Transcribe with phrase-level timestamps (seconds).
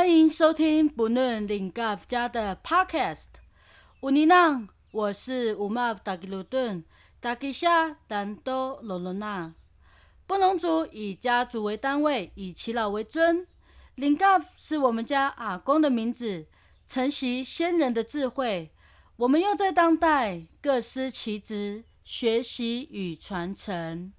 [0.00, 3.26] 欢迎收听不论林嘎家的 Podcast。
[4.00, 6.82] 乌尼浪，我是乌马达吉鲁顿，
[7.20, 9.52] 达吉夏丹多罗罗纳。
[10.26, 13.46] 布农族以家族为单位，以耆老为尊。
[13.96, 16.46] 林嘎是我们家阿公的名字，
[16.86, 18.70] 承袭先人的智慧。
[19.16, 24.14] 我们又在当代各司其职，学习与传承。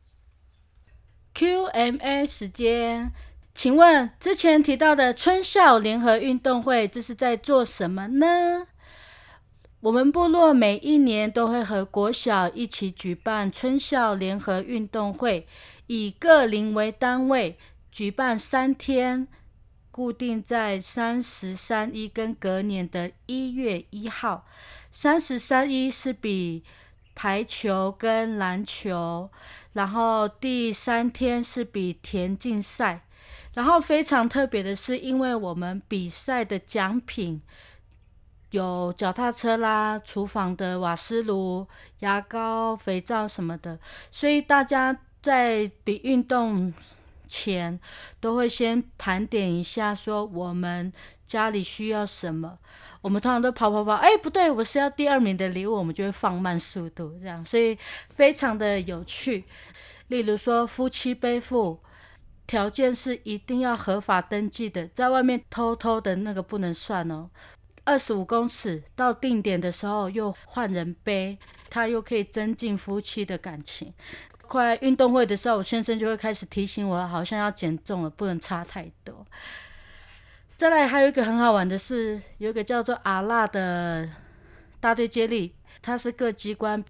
[1.33, 3.11] Q&A 时间。
[3.53, 8.65] 请问之前提到的春校联合运动会，这是在做什么呢？
[9.81, 15.47] 我们部落每一年都会和国小一起举办春校联合运动会，
[15.87, 17.57] 以各龄为单位
[17.91, 19.27] 举办三天，
[19.91, 24.45] 固定在三十三一跟隔年的一月一号。
[24.91, 26.63] 三十三一是比
[27.13, 29.29] 排球跟篮球，
[29.73, 33.01] 然后第三天是比田径赛。
[33.53, 37.41] 然后非常特别的是，因为我们比赛的奖品
[38.51, 41.67] 有脚踏车啦、厨房的瓦斯炉、
[41.99, 43.79] 牙膏、肥皂什么的，
[44.11, 46.73] 所以大家在比运动
[47.27, 47.79] 前
[48.19, 50.91] 都会先盘点一下，说我们
[51.25, 52.57] 家里需要什么。
[53.01, 57.77] 我们通常都跑跑跑，哎，不对，我是要第二名的礼物，我们就会放慢速度，这样，所以
[58.09, 59.45] 非常的有趣。
[60.09, 61.79] 例如说，夫妻背负。
[62.51, 67.29] 条件是一定要合法登记的，在外面偷偷的那个不能算哦。
[67.85, 71.37] 二十五公尺到定点的时候又换人背，
[71.69, 73.93] 他又可以增进夫妻的感情。
[74.41, 79.25] 快运动会的时候，我先生就会开始提醒我，好像要减重了，不能差太多。
[80.57, 84.09] 再来还有一个很好玩的是，有一个叫做阿拉的
[84.81, 86.83] 大队接力，他是各机关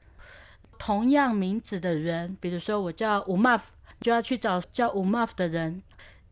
[0.80, 3.62] 同样名字的人，比如说我叫吴妈。
[4.02, 5.80] 就要去找叫五 muff 的人，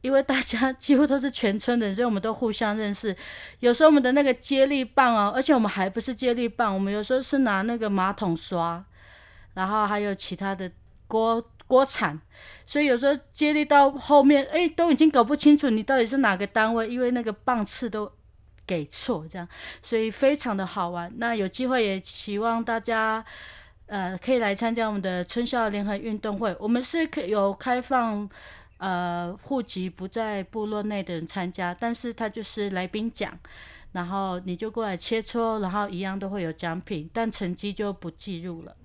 [0.02, 3.16] 因为大家几乎都是全村的人，所以我们都互相认识。
[3.59, 8.84] 有时候我们的那个接力棒哦，而且我们还不是接力棒，我们有时候是拿那个马桶刷，
[9.53, 10.72] 然后还有其他的
[11.07, 12.19] 锅锅铲，
[12.66, 18.12] 所以有时候接力到后面，哎，都已经搞不清楚你到底是哪个单位，因为那个棒次都
[18.66, 19.47] 给错，这样，
[19.84, 21.12] 所以非常的好玩。
[21.18, 23.24] 那有机会也希望大家。
[23.89, 26.55] 呃，可以来参加我们的春校联合运动会。
[26.59, 28.29] 我们是可有开放，
[28.77, 33.38] 呃，户籍不在部落内的人参加，但是他就是来宾奖，
[33.94, 38.75] 然后你就过来切磋，然后一样都会有奖品，但成绩就不计入了。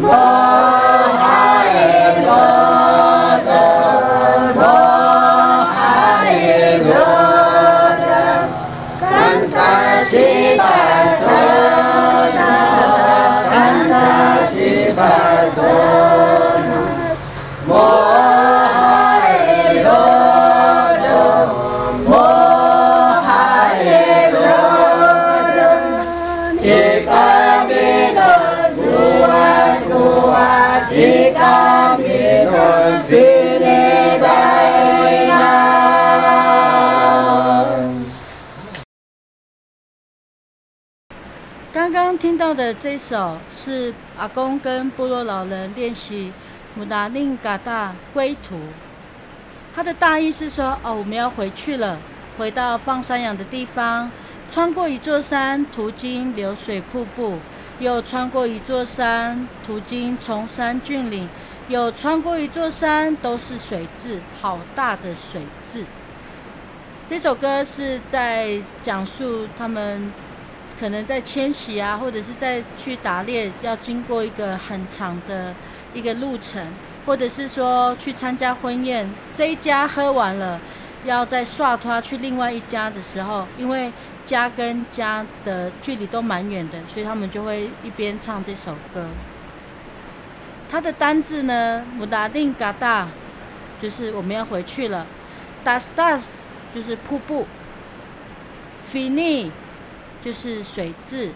[0.00, 0.47] 刚
[42.58, 46.32] 的这首是阿公跟部落老人练习
[46.78, 48.56] 《姆达令嘎达归途》，
[49.76, 52.00] 它的大意是说：哦，我们要回去了，
[52.36, 54.10] 回到放山羊的地方，
[54.50, 57.38] 穿过一座山，途经流水瀑布，
[57.78, 61.28] 又穿过一座山，途经崇山峻岭，
[61.68, 65.84] 又穿过一座山，都是水质，好大的水质。
[67.06, 70.12] 这首歌是在讲述他们。
[70.78, 75.54] 可能在迁徙啊，或者是在去打猎，要经过一个很长的
[75.92, 76.66] 一个路程，
[77.04, 80.60] 或者是说去参加婚宴，这一家喝完了，
[81.04, 83.92] 要再刷他去另外一家的时候，因为
[84.24, 89.06] 家跟家的距离都蛮远的，所以他们就会一边唱这首歌。
[90.70, 93.08] 它的单字呢，姆达定嘎达，
[93.80, 95.06] 就是我们要回去了。
[95.64, 96.22] Das das
[96.74, 97.46] 就是瀑布。
[98.92, 99.50] Fini
[100.20, 101.32] 就是水质。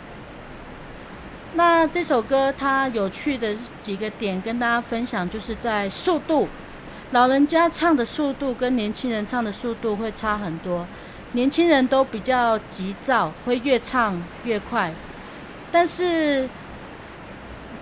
[1.55, 6.49] 那这首歌它有趣的几个点跟大家分享，就是在速度，
[7.11, 10.87] 老人家唱的速度跟年轻人唱的速度会差很多，
[11.33, 14.93] 年轻人都比较急躁，会越唱越快，
[15.71, 16.49] 但是。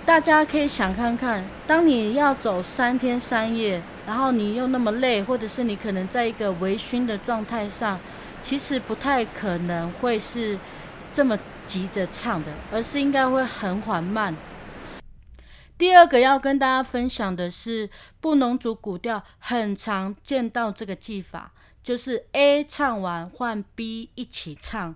[0.02, 8.00] 大家可以想看看，当你要走三天三夜，然后你又那么累，或者是你可能在一个微醺的状态上，
[8.42, 10.58] 其实不太可能会是
[11.12, 14.34] 这么急着唱的，而是应该会很缓慢。
[15.76, 17.88] 第二个要跟大家分享的是，
[18.20, 21.52] 布农族古调很常见到这个技法，
[21.82, 24.94] 就是 A 唱完换 B 一起唱，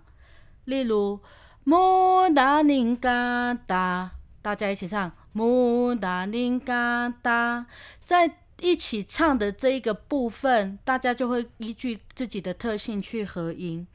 [0.64, 1.20] 例如
[1.64, 4.12] 木达宁嘎达。
[4.42, 7.64] 大家一起唱，木达林嘎达，
[7.98, 13.86] 在一起唱的这一个部分，大家就会依据自己的特性去合音。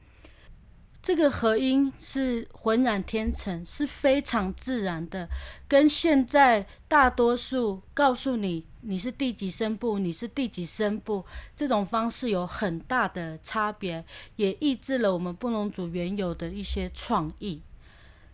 [1.02, 5.28] 这个合音是浑然天成，是非常自然的，
[5.68, 11.26] 跟现在大多数告诉你你是第几声部，你是第几声部
[11.56, 14.04] 这种方式有很大的差别，
[14.36, 17.62] 也抑制了我们布农族原有的一些创意。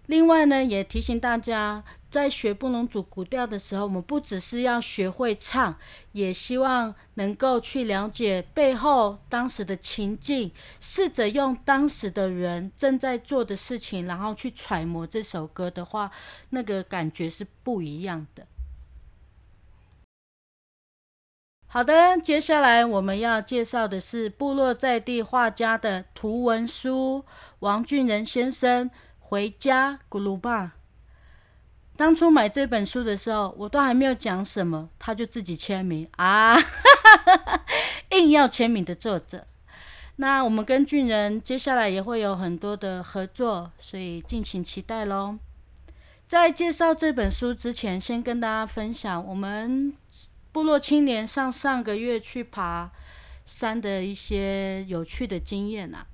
[0.08, 1.84] 另外呢，也提醒大家，
[2.16, 5.76] 在学布农族古调的时候，我们不只是要学会唱，
[6.14, 16.10] 也希望能够去了解背后当时的情境，试着用当时的人正在做的事情，然后去揣摩这首歌的话，
[16.52, 18.48] 那个感觉是不一样的。
[21.68, 27.26] 好的，接下来我们要介绍的是部落在地画家的图文书，
[27.60, 28.90] 王俊仁先生。
[29.20, 30.78] 回家，咕噜吧。
[31.98, 36.58] 当初买这本书的时候，我都还没有讲什么，他就自己签名啊，
[38.12, 39.48] 硬要签名的作者。
[40.18, 45.38] 那我们跟俊人接下来也会有很多的合作，所以敬请期待喽。
[46.28, 49.94] 在介绍这本书之前，先跟大家分享我们
[50.52, 52.92] 部落青年上上个月去爬
[53.46, 56.08] 山的一些有趣的经验啊。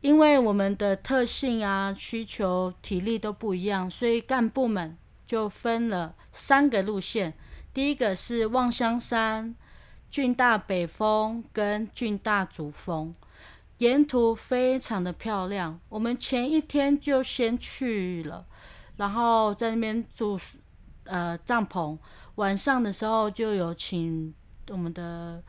[0.00, 4.96] 因为我们的特性啊、需求、体力都不一样，所以干部们
[5.30, 7.32] 就分了三个路线。
[7.72, 9.54] 第一个是望乡山、
[10.10, 13.14] 郡大北峰跟郡大主峰，
[13.78, 15.78] 沿途非常的漂亮。
[15.88, 18.44] 我们前一天就先去了，
[18.96, 20.36] 然后在那边住
[21.04, 21.96] 呃帐篷，
[22.34, 24.34] 晚上的时候就有请
[24.70, 25.40] 我们的。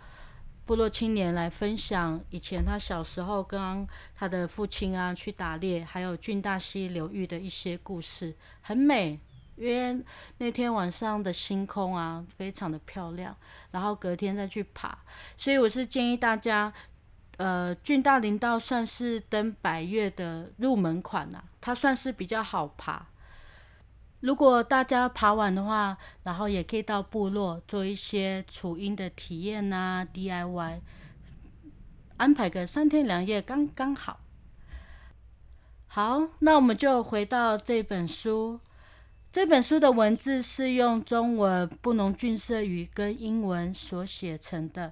[0.63, 3.85] 部落青年来分享以前他小时候跟
[4.15, 9.19] 他的父亲啊去打猎，还有郡大溪流域的一些故事，很美。
[9.61, 10.03] 因为
[10.39, 13.35] 那天晚上的星空啊非常的漂亮，
[13.69, 14.97] 然后隔天再去爬，
[15.37, 16.73] 所以我是建议大家，
[17.37, 23.05] 呃，俊大林道算是登百越的入门款呐，它算是比较好爬。
[24.21, 30.79] 如果大家爬完的话，然后也可以到部落做一些楚音的体验呐，DIY，
[32.17, 34.19] 安排个三天两夜刚刚好。
[35.87, 38.59] 好，那我们就回到这本书。
[39.31, 44.91] 这本书的文字是用中文布农郡社语跟英文所写成的，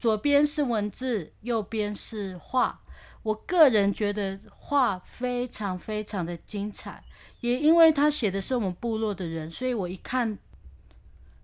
[0.00, 2.80] 左边是文字，右边是画。
[3.22, 7.04] 我个人觉得画非常非常的精彩。
[7.40, 10.36] 也因为他写的是我们部落的人，所以我一看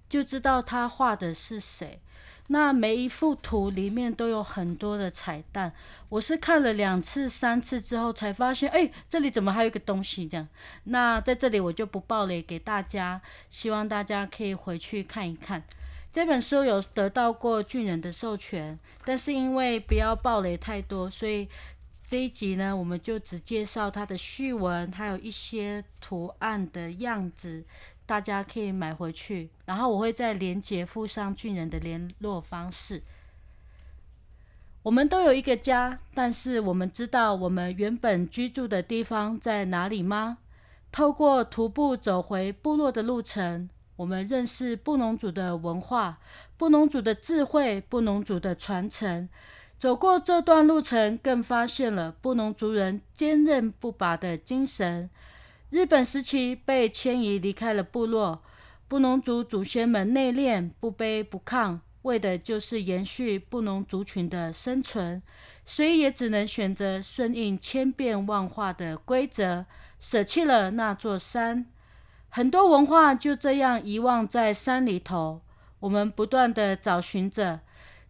[0.09, 2.01] 就知道他画的是谁。
[2.49, 5.73] 那每一幅图里面都有很多的彩蛋，
[6.09, 10.47] 我是看了两次、三次之后才发现，哎，这里怎么还有一个东西这样？
[10.85, 15.63] 那在这里我就不爆雷给大家，希望大家可以回去看一看。
[16.13, 21.49] 这本书有得到过巨人的授权，但是因为不要爆雷太多，所以。
[22.07, 27.65] 这一集呢，我们就只介绍它的序文，还有一些图案的样子，
[28.07, 29.51] 大家可以买回去。
[29.65, 33.03] 然后我会在连接附上俊人的联络方式。
[34.83, 40.39] 我们都有一个家，但是我们知道我们原本居住的地方在哪里吗？
[40.93, 46.19] 透过徒步走回部落的路程，我们认识布农族的文化、
[46.57, 49.29] 布农族的智慧、布农族的传承。
[49.77, 55.11] 走过这段路程，更发现了布农族人坚韧不拔的精神。
[55.75, 58.41] 日本时期被迁移离开了部落，
[58.87, 65.21] 布农族祖先们内敛不卑不亢，为的就是延续布农族群的生存，
[65.65, 69.67] 所以也只能选择顺应千变万化的规则，
[69.99, 71.67] 舍弃了那座山。
[72.29, 75.41] 很多文化就这样遗忘在山里头，
[75.81, 77.59] 我们不断的找寻着。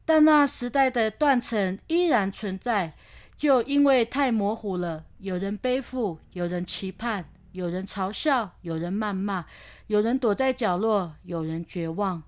[0.04, 2.92] 但那时代的断层依然存在，
[3.38, 5.06] 就因为太模糊了。
[5.16, 9.44] 有人背负，有人期盼，有人嘲笑，有人谩骂，
[9.86, 12.20] 有人躲在角落，有人绝望。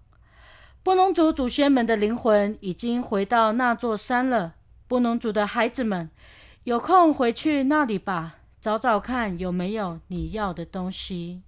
[0.85, 4.55] 布农族祖先们的灵魂已经回到那座山了。
[4.87, 6.09] 布农族的孩子们，
[6.63, 11.43] 有空回去那里吧，找找看有没有你要的东西。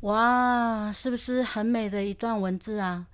[0.00, 3.06] 哇，是不是很美的一段文字啊？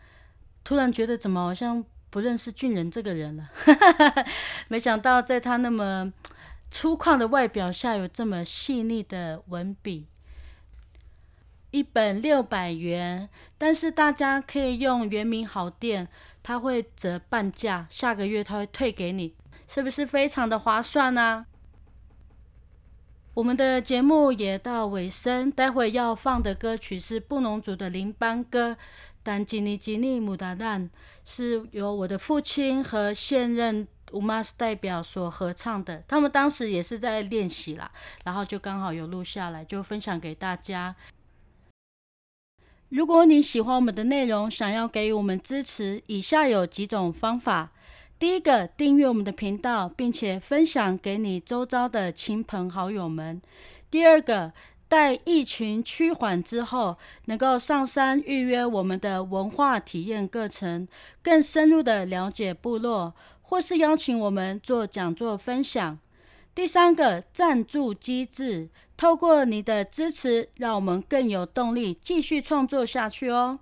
[0.64, 3.48] 突然觉得怎么好像不认识俊人这个人了？
[3.54, 4.24] 哈哈哈
[4.66, 6.12] 没想到在他那么
[6.72, 10.06] 粗犷的外表下，有这么细腻的文笔。
[11.70, 16.08] 一本六百元，但是大家可以用原名好店，
[16.42, 19.34] 他会折半价，下个月他会退给你，
[19.68, 21.44] 是不是非常的划算呢？
[23.34, 28.76] 我们的节目也到尾声，待会要放的歌曲是布农族的林班歌，
[29.22, 30.88] 但吉尼吉尼姆达旦
[31.24, 37.90] 是由我的父亲和现任乌马斯代表所合唱的，他们当时也是在练习啦，
[38.24, 40.94] 然后就刚好有录下来，就分享给大家。
[42.88, 47.72] 如果你喜欢我们的内容，想要给予我们支持，以下有几种方法：
[48.18, 53.40] 第一个，订阅我们的频道，并且分享给你周遭的亲朋好友们；
[53.90, 54.52] 第二个，
[54.88, 60.86] 待疫情趋缓之后，能够上山预约我们的文化体验课程，
[61.22, 63.14] 更深入的了解部落，
[63.52, 65.98] 或是邀请我们做讲座分享。
[66.54, 73.58] 第三个赞助机制，透过你的支持，让我们更有动力继续创作下去哦。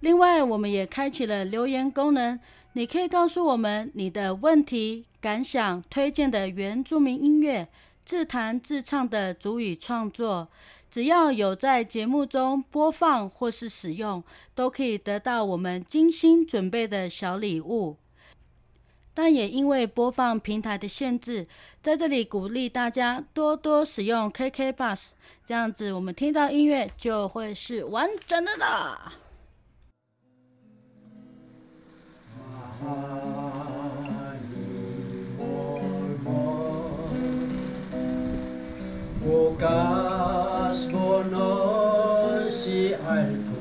[0.00, 2.38] 另外，我们也开启了留言功能，
[2.74, 7.66] 你可以告诉我们你的问题、感想、推荐的原住民音乐、
[8.04, 10.46] 自弹自唱的主语创作，
[10.94, 14.22] 只要有在节目中播放或是使用，
[14.54, 17.96] 都可以得到我们精心准备的小礼物。
[19.12, 21.48] 但也因为播放平台的限制，
[21.82, 25.08] 在这里鼓励大家多多使用 KK Bus，
[25.44, 29.14] 这样子我们听到音乐就会是完整的啦。
[40.74, 43.60] las vonos i alko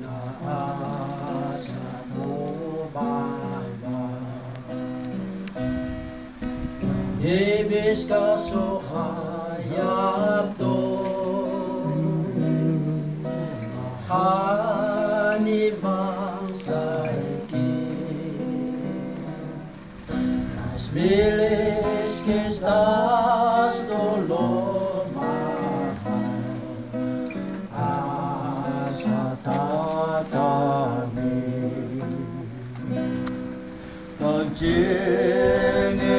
[0.00, 0.16] na
[1.66, 3.12] sa mo ba
[3.82, 4.00] ba
[7.20, 10.78] ibis ka so hayap to
[13.74, 17.68] mahani bang saiki
[20.56, 22.91] nas milis kesta
[34.52, 36.12] Pag-jini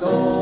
[0.00, 0.37] Oh.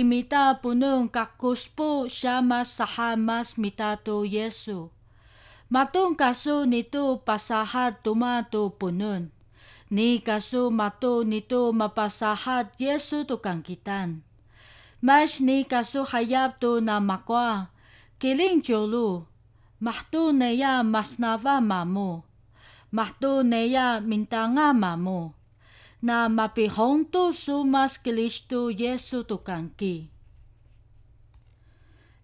[0.00, 4.88] imita punung kakuspo syamas sahamas mitato Yesu.
[5.68, 9.28] Matung kasu nitu pasahat tumato punun.
[9.92, 14.24] Ni kasu matu nitu mapasahat Yesu tukang kitan.
[15.04, 17.68] Mas ni kasu hayab tu na makwa.
[18.16, 19.28] Kiling jolu.
[19.80, 22.24] Mahtu neya masnava mamu.
[22.92, 25.36] Mahtu neya mintanga mamu
[26.00, 30.08] na mapihong tu sumas Kristo Yesu tu kangki.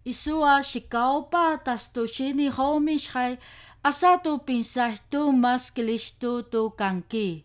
[0.06, 3.37] Isua sikaw pa tas tu sini homish hay
[3.85, 7.45] asa tu pinsah tu mas Kristo tu kangki.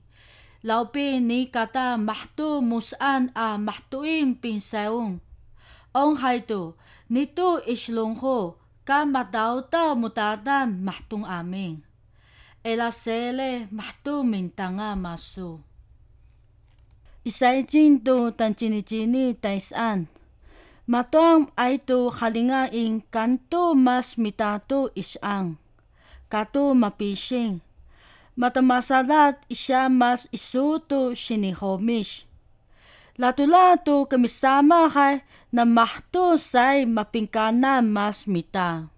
[0.63, 5.17] Laupi ni kata mahtu musan a mahtuin pinsaung.
[5.91, 6.77] Ong hay tu,
[7.09, 11.81] nito islungho ka matauta mutatan mahtung aming.
[12.61, 15.65] Ela sele mahtu mintanga masu.
[17.21, 20.09] Isay jin tu tan chini chini taisan.
[20.89, 25.61] Matuang ay tu halinga ing kanto mas mitatu isang.
[26.25, 27.61] Kato mapising.
[28.33, 32.25] Matamasalat isya mas isuto sinihomish.
[33.21, 35.21] Lato-lato kami sama kay
[35.53, 38.89] na mahto say mapingkana mas mita.